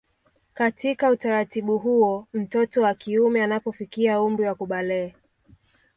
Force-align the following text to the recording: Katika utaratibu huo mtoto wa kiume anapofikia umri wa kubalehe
Katika 0.53 1.09
utaratibu 1.09 1.77
huo 1.77 2.27
mtoto 2.33 2.81
wa 2.81 2.93
kiume 2.93 3.43
anapofikia 3.43 4.21
umri 4.21 4.45
wa 4.45 4.55
kubalehe 4.55 5.15